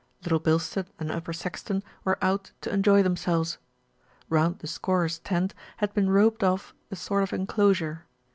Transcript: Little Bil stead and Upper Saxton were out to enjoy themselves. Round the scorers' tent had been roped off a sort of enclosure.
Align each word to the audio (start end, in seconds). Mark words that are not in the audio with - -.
Little 0.23 0.39
Bil 0.39 0.57
stead 0.57 0.89
and 0.97 1.11
Upper 1.11 1.31
Saxton 1.31 1.83
were 2.03 2.17
out 2.23 2.53
to 2.61 2.73
enjoy 2.73 3.03
themselves. 3.03 3.59
Round 4.29 4.57
the 4.57 4.65
scorers' 4.65 5.19
tent 5.19 5.53
had 5.77 5.93
been 5.93 6.09
roped 6.09 6.43
off 6.43 6.73
a 6.89 6.95
sort 6.95 7.21
of 7.21 7.33
enclosure. 7.33 8.05